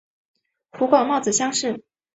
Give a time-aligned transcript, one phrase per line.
[0.71, 1.83] 湖广戊子乡试。